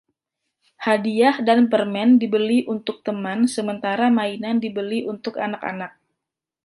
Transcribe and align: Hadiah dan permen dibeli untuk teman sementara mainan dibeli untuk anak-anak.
Hadiah 0.85 1.37
dan 1.47 1.61
permen 1.73 2.09
dibeli 2.21 2.59
untuk 2.75 2.97
teman 3.07 3.39
sementara 3.55 4.07
mainan 4.19 4.55
dibeli 4.63 4.99
untuk 5.13 5.33
anak-anak. 5.45 5.91